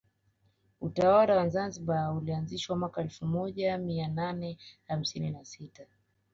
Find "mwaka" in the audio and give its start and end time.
2.77-2.97